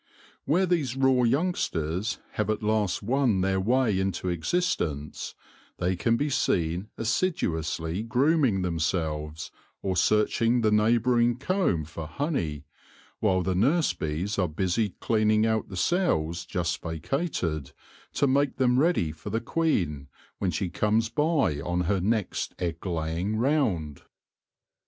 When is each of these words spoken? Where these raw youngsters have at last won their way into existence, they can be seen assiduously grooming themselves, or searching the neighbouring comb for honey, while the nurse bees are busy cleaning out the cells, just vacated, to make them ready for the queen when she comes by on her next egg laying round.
Where 0.45 0.65
these 0.65 0.95
raw 0.97 1.21
youngsters 1.21 2.17
have 2.31 2.49
at 2.49 2.63
last 2.63 3.03
won 3.03 3.41
their 3.41 3.59
way 3.59 3.99
into 3.99 4.29
existence, 4.29 5.35
they 5.77 5.95
can 5.95 6.17
be 6.17 6.27
seen 6.27 6.89
assiduously 6.97 8.01
grooming 8.01 8.63
themselves, 8.63 9.51
or 9.83 9.95
searching 9.95 10.61
the 10.61 10.71
neighbouring 10.71 11.37
comb 11.37 11.85
for 11.85 12.07
honey, 12.07 12.65
while 13.19 13.43
the 13.43 13.53
nurse 13.53 13.93
bees 13.93 14.39
are 14.39 14.47
busy 14.47 14.89
cleaning 14.99 15.45
out 15.45 15.69
the 15.69 15.77
cells, 15.77 16.47
just 16.47 16.81
vacated, 16.81 17.71
to 18.13 18.25
make 18.25 18.55
them 18.55 18.79
ready 18.79 19.11
for 19.11 19.29
the 19.29 19.39
queen 19.39 20.07
when 20.39 20.49
she 20.49 20.69
comes 20.71 21.09
by 21.09 21.59
on 21.61 21.81
her 21.81 21.99
next 22.01 22.55
egg 22.57 22.83
laying 22.87 23.35
round. 23.37 24.01